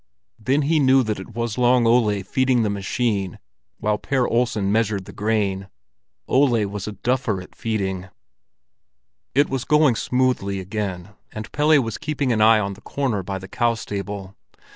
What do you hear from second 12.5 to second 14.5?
on the corner by the cow stable.